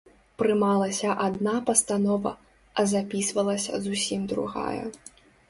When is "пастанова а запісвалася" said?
1.67-3.73